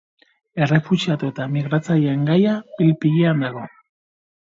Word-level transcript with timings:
Errefuxiatu 0.65 1.29
eta 1.35 1.47
migratzaileen 1.57 2.27
gaia 2.33 2.59
pil-pilean 2.81 3.49
dago. 3.49 3.71